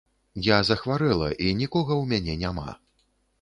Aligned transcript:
Я 0.45 0.55
захварэла, 0.69 1.27
і 1.49 1.51
нікога 1.61 1.93
ў 2.01 2.15
мяне 2.15 2.33
няма. 2.47 2.67